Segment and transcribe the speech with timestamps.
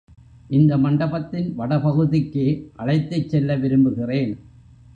[0.49, 2.47] இந்த மண்டபத்தின் வட பகுதிக்கே
[2.75, 4.33] அழைத்துச் செல்ல விரும்புகிறேன்.